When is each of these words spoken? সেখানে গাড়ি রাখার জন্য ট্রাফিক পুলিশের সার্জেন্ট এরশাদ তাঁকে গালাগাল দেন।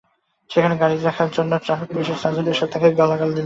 সেখানে 0.49 0.75
গাড়ি 0.81 0.95
রাখার 0.99 1.29
জন্য 1.33 1.51
ট্রাফিক 1.65 1.89
পুলিশের 1.91 2.19
সার্জেন্ট 2.21 2.47
এরশাদ 2.49 2.69
তাঁকে 2.71 2.89
গালাগাল 2.99 3.29
দেন। 3.29 3.39